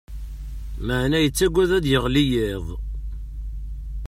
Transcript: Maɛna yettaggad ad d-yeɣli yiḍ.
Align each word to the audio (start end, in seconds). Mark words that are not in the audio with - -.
Maɛna 0.85 1.19
yettaggad 1.21 1.71
ad 1.77 1.81
d-yeɣli 1.83 2.23
yiḍ. 2.31 2.65